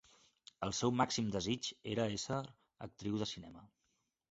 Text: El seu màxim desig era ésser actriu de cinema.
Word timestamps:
El 0.67 0.71
seu 0.77 0.93
màxim 1.01 1.27
desig 1.35 1.69
era 1.93 2.09
ésser 2.17 2.41
actriu 2.89 3.23
de 3.23 3.31
cinema. 3.37 3.67